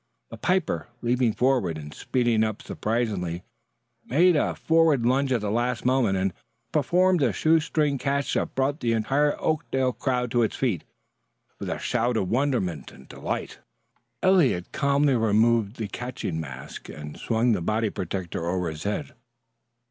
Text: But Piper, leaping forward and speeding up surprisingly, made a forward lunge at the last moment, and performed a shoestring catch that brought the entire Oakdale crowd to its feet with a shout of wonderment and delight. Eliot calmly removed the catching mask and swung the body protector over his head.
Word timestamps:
But 0.31 0.41
Piper, 0.41 0.87
leaping 1.03 1.31
forward 1.33 1.77
and 1.77 1.93
speeding 1.93 2.43
up 2.43 2.63
surprisingly, 2.63 3.43
made 4.07 4.35
a 4.35 4.55
forward 4.55 5.05
lunge 5.05 5.31
at 5.31 5.41
the 5.41 5.51
last 5.51 5.85
moment, 5.85 6.17
and 6.17 6.33
performed 6.71 7.21
a 7.21 7.31
shoestring 7.31 7.99
catch 7.99 8.33
that 8.33 8.55
brought 8.55 8.79
the 8.79 8.93
entire 8.93 9.39
Oakdale 9.39 9.93
crowd 9.93 10.31
to 10.31 10.41
its 10.41 10.55
feet 10.55 10.83
with 11.59 11.69
a 11.69 11.77
shout 11.77 12.17
of 12.17 12.29
wonderment 12.31 12.91
and 12.91 13.07
delight. 13.07 13.59
Eliot 14.23 14.71
calmly 14.71 15.13
removed 15.15 15.75
the 15.75 15.87
catching 15.87 16.39
mask 16.39 16.89
and 16.89 17.15
swung 17.19 17.51
the 17.51 17.61
body 17.61 17.91
protector 17.91 18.49
over 18.49 18.71
his 18.71 18.85
head. 18.85 19.13